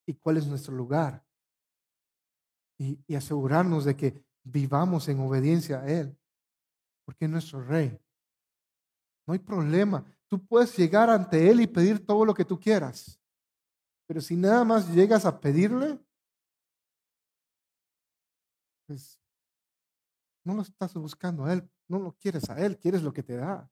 [0.07, 1.25] y cuál es nuestro lugar.
[2.79, 6.17] Y, asegurarnos de que vivamos en obediencia a Él,
[7.05, 7.99] porque es nuestro rey.
[9.27, 10.05] No hay problema.
[10.29, 13.21] tú puedes llegar ante Él y pedir todo lo que tú quieras.
[14.07, 15.99] Pero si nada más llegas a pedirle,
[18.87, 19.19] pues
[20.45, 23.37] no lo estás buscando a Él, no lo quieres a Él, quieres lo que te
[23.37, 23.71] da.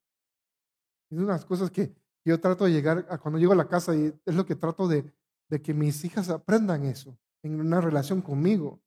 [1.11, 3.68] Es una de las cosas que yo trato de llegar a cuando llego a la
[3.68, 5.12] casa y es lo que trato de,
[5.53, 8.80] de que mis hijas aprendan eso en una relación conmigo.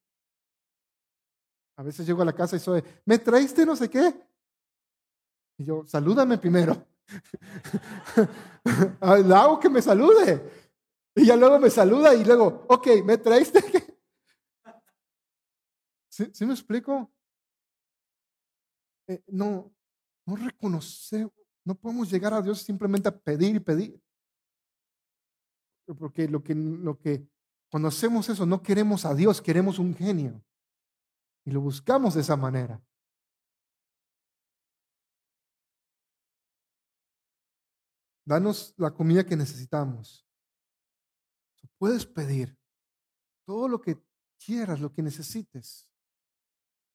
[1.77, 4.27] A veces llego a la casa y soy, ¿me traiste no sé qué?
[5.59, 6.87] Y yo, salúdame primero.
[8.65, 10.73] Le hago que me salude.
[11.15, 13.61] Y ya luego me saluda y luego, ok, ¿me traiste?
[16.09, 17.13] ¿Sí, me explico?
[19.07, 19.71] Eh, no,
[20.25, 21.29] no reconoce,
[21.63, 24.04] no podemos llegar a Dios simplemente a pedir y pedir.
[25.93, 27.27] Porque lo que,
[27.69, 30.43] cuando hacemos eso, no queremos a Dios, queremos un genio.
[31.45, 32.81] Y lo buscamos de esa manera.
[38.25, 40.25] Danos la comida que necesitamos.
[41.77, 42.57] Puedes pedir
[43.45, 44.01] todo lo que
[44.43, 45.87] quieras, lo que necesites.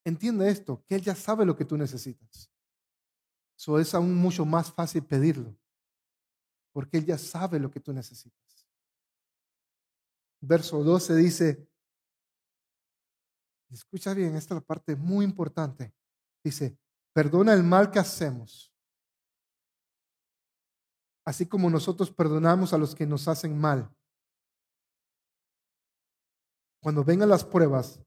[0.04, 2.50] Entiende esto, que Él ya sabe lo que tú necesitas.
[3.56, 5.54] Eso es aún mucho más fácil pedirlo,
[6.72, 8.39] porque Él ya sabe lo que tú necesitas.
[10.40, 11.68] Verso 12 dice,
[13.70, 15.94] escucha bien, esta es la parte muy importante.
[16.42, 16.78] Dice,
[17.12, 18.72] perdona el mal que hacemos,
[21.26, 23.94] así como nosotros perdonamos a los que nos hacen mal.
[26.82, 28.00] Cuando vengan las pruebas,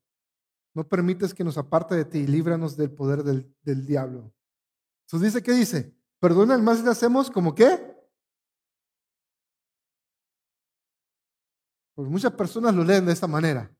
[0.74, 4.34] no permites que nos aparte de ti y líbranos del poder del, del diablo.
[5.06, 5.96] Entonces dice, ¿qué dice?
[6.20, 7.93] Perdona el mal que hacemos como qué?
[11.96, 13.72] Pues muchas personas lo leen de esta manera.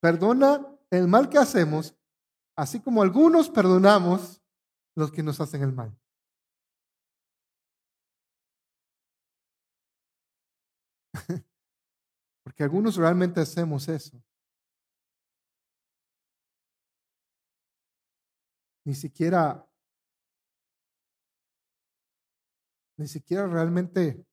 [0.00, 1.96] Perdona el mal que hacemos,
[2.56, 4.42] así como algunos perdonamos
[4.96, 5.96] los que nos hacen el mal.
[12.42, 14.20] Porque algunos realmente hacemos eso.
[18.84, 19.66] Ni siquiera,
[22.98, 24.26] ni siquiera realmente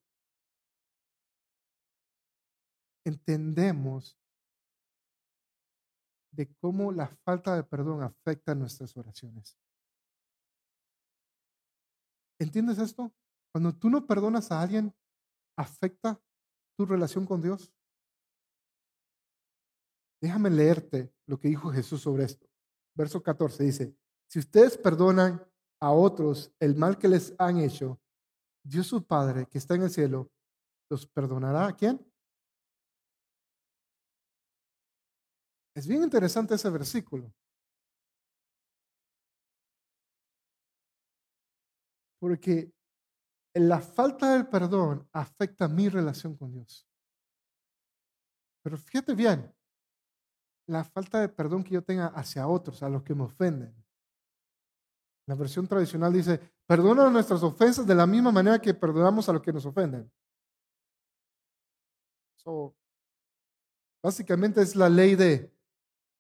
[3.06, 4.18] entendemos
[6.32, 9.58] de cómo la falta de perdón afecta nuestras oraciones.
[12.40, 13.14] ¿Entiendes esto?
[13.52, 14.96] Cuando tú no perdonas a alguien,
[15.58, 16.20] afecta
[16.78, 17.74] tu relación con Dios.
[20.22, 22.48] Déjame leerte lo que dijo Jesús sobre esto.
[22.96, 23.96] Verso 14 dice,
[24.28, 25.46] si ustedes perdonan
[25.80, 28.00] a otros el mal que les han hecho,
[28.64, 30.32] Dios su Padre que está en el cielo,
[30.90, 32.11] ¿los perdonará a quién?
[35.74, 37.34] Es bien interesante ese versículo.
[42.20, 42.72] Porque
[43.54, 46.88] la falta del perdón afecta mi relación con Dios.
[48.64, 49.52] Pero fíjate bien,
[50.68, 53.74] la falta de perdón que yo tenga hacia otros, a los que me ofenden.
[55.28, 59.42] La versión tradicional dice, perdona nuestras ofensas de la misma manera que perdonamos a los
[59.42, 60.12] que nos ofenden.
[64.04, 65.51] básicamente es la ley de,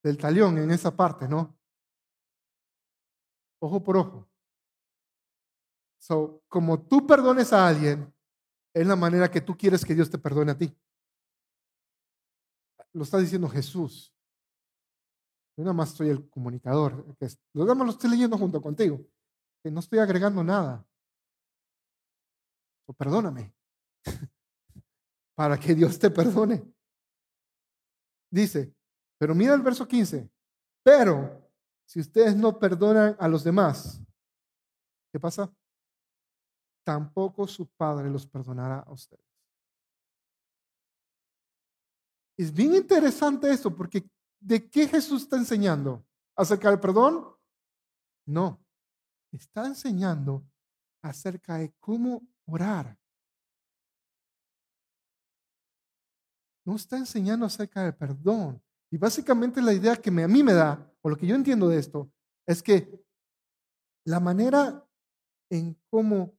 [0.03, 1.57] del talión en esa parte, ¿no?
[3.59, 4.27] Ojo por ojo.
[5.99, 8.11] So, como tú perdones a alguien,
[8.73, 10.75] es la manera que tú quieres que Dios te perdone a ti.
[12.93, 14.13] Lo está diciendo Jesús.
[15.55, 17.05] Yo nada más soy el comunicador.
[17.53, 19.05] Los demás lo estoy leyendo junto contigo.
[19.63, 20.83] Que no estoy agregando nada.
[22.87, 23.53] So, perdóname.
[25.35, 26.63] Para que Dios te perdone.
[28.31, 28.73] Dice,
[29.21, 30.27] pero mira el verso 15.
[30.81, 31.47] Pero
[31.85, 34.01] si ustedes no perdonan a los demás,
[35.11, 35.53] ¿qué pasa?
[36.83, 39.23] Tampoco su Padre los perdonará a ustedes.
[42.35, 44.09] Es bien interesante esto, porque
[44.39, 46.03] ¿de qué Jesús está enseñando?
[46.35, 47.23] ¿Acerca del perdón?
[48.25, 48.59] No,
[49.31, 50.43] está enseñando
[51.03, 52.97] acerca de cómo orar.
[56.65, 58.59] No está enseñando acerca del perdón.
[58.91, 61.79] Y básicamente la idea que a mí me da, o lo que yo entiendo de
[61.79, 62.11] esto,
[62.45, 63.01] es que
[64.05, 64.85] la manera
[65.49, 66.37] en cómo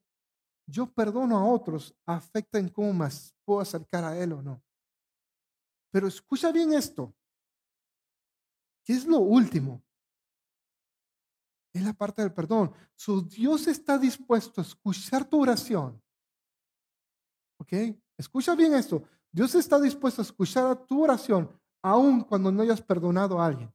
[0.66, 4.62] yo perdono a otros afecta en cómo más puedo acercar a Él o no.
[5.90, 7.14] Pero escucha bien esto.
[8.84, 9.82] ¿Qué es lo último?
[11.74, 12.72] Es la parte del perdón.
[12.94, 16.02] Su Dios está dispuesto a escuchar tu oración.
[17.58, 17.72] ¿Ok?
[18.18, 19.02] Escucha bien esto.
[19.30, 23.74] Dios está dispuesto a escuchar tu oración aun cuando no hayas perdonado a alguien.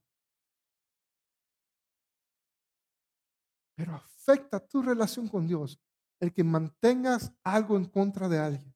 [3.76, 5.80] Pero afecta tu relación con Dios
[6.20, 8.74] el que mantengas algo en contra de alguien.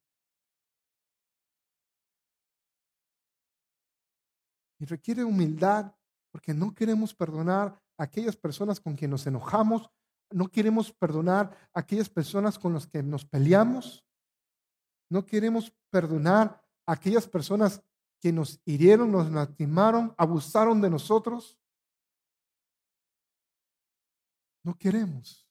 [4.79, 5.95] Y requiere humildad
[6.32, 9.89] porque no queremos perdonar a aquellas personas con quien nos enojamos,
[10.32, 14.03] no queremos perdonar a aquellas personas con las que nos peleamos,
[15.09, 17.84] no queremos perdonar a aquellas personas
[18.22, 21.59] que nos hirieron, nos lastimaron, abusaron de nosotros.
[24.63, 25.47] No queremos.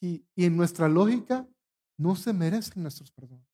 [0.00, 1.48] Y, en nuestra lógica
[1.98, 3.44] no se merecen nuestros perdones.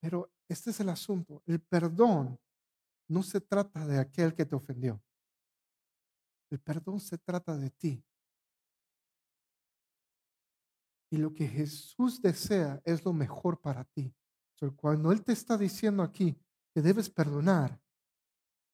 [0.00, 1.42] Pero este es el asunto.
[1.46, 2.38] El perdón
[3.08, 5.02] no se trata de aquel que te ofendió.
[6.50, 8.04] El perdón se trata de ti.
[11.14, 14.12] Y lo que Jesús desea es lo mejor para ti.
[14.74, 16.36] cuando Él te está diciendo aquí
[16.72, 17.80] que debes perdonar,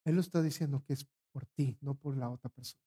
[0.07, 2.83] Él lo está diciendo que es por ti, no por la otra persona.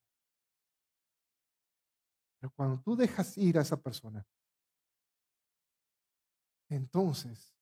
[2.39, 4.26] Pero cuando tú dejas ir a esa persona,
[6.68, 7.54] entonces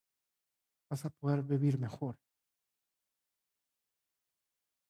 [0.89, 2.17] vas a poder vivir mejor.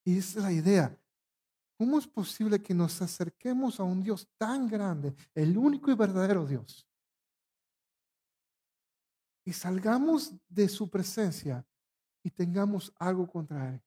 [0.05, 1.01] Y esa es la idea.
[1.79, 6.45] ¿Cómo es posible que nos acerquemos a un Dios tan grande, el único y verdadero
[6.45, 6.87] Dios?
[9.51, 11.67] Y salgamos de su presencia
[12.23, 13.83] y tengamos algo contra Él.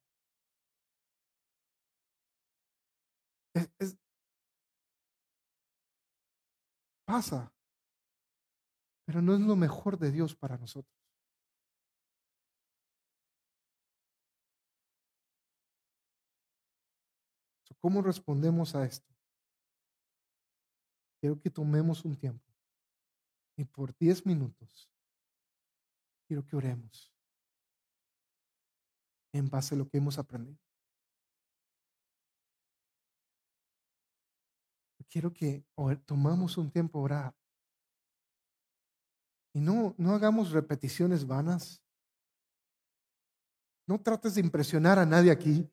[7.03, 7.51] pasa,
[9.05, 10.95] pero no es lo mejor de Dios para nosotros.
[17.81, 19.11] ¿Cómo respondemos a esto?
[21.19, 22.53] Quiero que tomemos un tiempo
[23.57, 24.94] y por 10 minutos
[26.27, 27.13] quiero que oremos
[29.33, 30.57] en base a lo que hemos aprendido.
[35.09, 35.63] Quiero que
[36.05, 37.35] tomamos un tiempo a orar.
[39.53, 41.81] Y no, no hagamos repeticiones vanas.
[43.87, 45.71] No trates de impresionar a nadie aquí.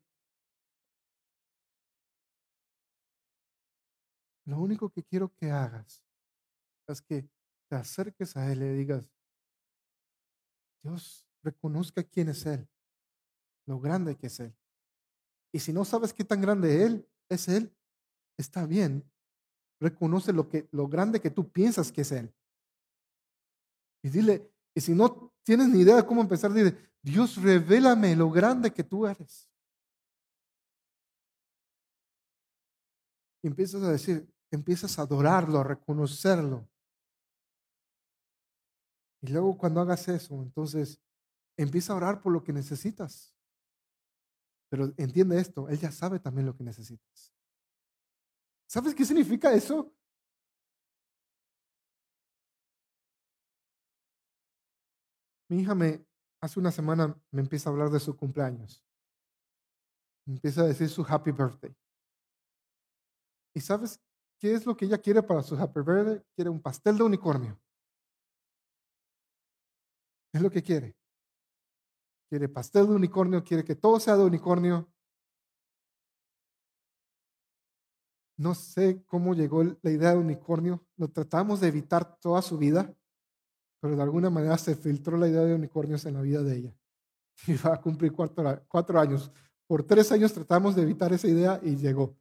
[4.44, 6.04] Lo único que quiero que hagas
[6.86, 7.28] es que
[7.68, 9.10] te acerques a Él y le digas,
[10.82, 12.68] Dios, reconozca quién es Él,
[13.66, 14.54] lo grande que es Él.
[15.52, 17.74] Y si no sabes qué tan grande Él es Él,
[18.38, 19.04] está bien.
[19.80, 22.34] Reconoce lo, que, lo grande que tú piensas que es Él.
[24.02, 28.30] Y dile, y si no tienes ni idea de cómo empezar, dile, Dios, revélame lo
[28.30, 29.48] grande que tú eres.
[33.42, 36.68] Y empiezas a decir, empiezas a adorarlo, a reconocerlo.
[39.22, 41.00] Y luego cuando hagas eso, entonces
[41.56, 43.32] empieza a orar por lo que necesitas.
[44.68, 47.32] Pero entiende esto, Él ya sabe también lo que necesitas.
[48.66, 49.94] ¿Sabes qué significa eso?
[55.48, 56.04] Mi hija me,
[56.40, 58.82] hace una semana me empieza a hablar de su cumpleaños.
[60.26, 61.76] Me empieza a decir su happy birthday.
[63.54, 64.00] ¿Y sabes
[64.40, 66.22] qué es lo que ella quiere para su happy birthday?
[66.34, 67.61] Quiere un pastel de unicornio.
[70.32, 70.96] Es lo que quiere.
[72.28, 74.88] Quiere pastel de unicornio, quiere que todo sea de unicornio.
[78.38, 80.82] No sé cómo llegó la idea de unicornio.
[80.96, 82.94] Lo tratamos de evitar toda su vida,
[83.80, 86.76] pero de alguna manera se filtró la idea de unicornios en la vida de ella.
[87.46, 89.30] Y va a cumplir cuatro, cuatro años.
[89.66, 92.16] Por tres años tratamos de evitar esa idea y llegó.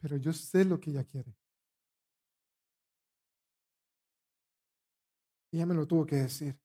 [0.00, 1.34] Pero yo sé lo que ella quiere.
[5.50, 6.58] Ella me lo tuvo que decir.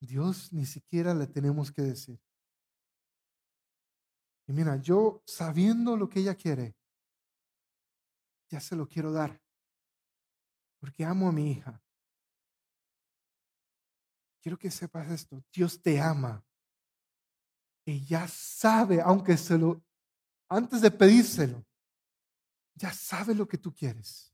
[0.00, 2.20] Dios ni siquiera le tenemos que decir.
[4.46, 6.76] Y mira, yo sabiendo lo que ella quiere,
[8.48, 9.40] ya se lo quiero dar.
[10.78, 11.82] Porque amo a mi hija.
[14.40, 15.42] Quiero que sepas esto.
[15.52, 16.44] Dios te ama.
[17.84, 19.82] Y ya sabe, aunque se lo,
[20.48, 21.64] antes de pedírselo,
[22.74, 24.32] ya sabe lo que tú quieres.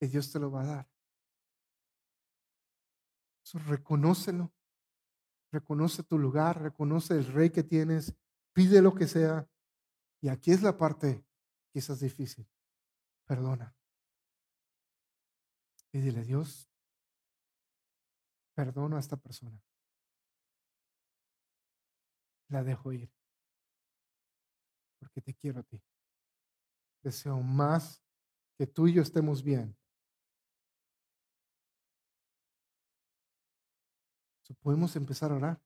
[0.00, 0.89] Y Dios te lo va a dar
[3.58, 4.52] reconócelo.
[5.52, 8.14] Reconoce tu lugar, reconoce el rey que tienes,
[8.52, 9.48] pide lo que sea.
[10.20, 11.24] Y aquí es la parte
[11.72, 12.48] quizás difícil.
[13.26, 13.74] Perdona.
[15.92, 16.70] Y dile, Dios,
[18.54, 19.60] perdono a esta persona.
[22.48, 23.12] La dejo ir.
[24.98, 25.82] Porque te quiero a ti.
[27.02, 28.02] Deseo más
[28.56, 29.79] que tú y yo estemos bien
[34.54, 35.60] podemos empezar a orar.